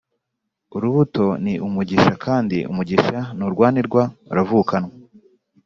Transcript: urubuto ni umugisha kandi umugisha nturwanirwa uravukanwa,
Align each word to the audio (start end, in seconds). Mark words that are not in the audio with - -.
urubuto 0.75 1.25
ni 1.43 1.53
umugisha 1.67 2.11
kandi 2.25 2.57
umugisha 2.71 3.17
nturwanirwa 3.35 4.01
uravukanwa, 4.31 4.91